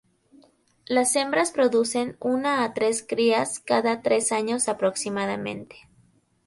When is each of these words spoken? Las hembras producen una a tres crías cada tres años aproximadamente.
Las 0.87 1.15
hembras 1.15 1.51
producen 1.51 2.17
una 2.19 2.63
a 2.63 2.73
tres 2.73 3.05
crías 3.07 3.59
cada 3.59 4.01
tres 4.01 4.31
años 4.31 4.67
aproximadamente. 4.67 5.87